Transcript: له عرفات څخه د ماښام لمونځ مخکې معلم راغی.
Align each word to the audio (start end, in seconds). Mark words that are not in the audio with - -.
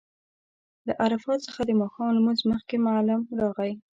له 0.87 0.93
عرفات 1.03 1.39
څخه 1.47 1.61
د 1.65 1.71
ماښام 1.81 2.09
لمونځ 2.15 2.39
مخکې 2.51 2.75
معلم 2.85 3.21
راغی. 3.39 3.71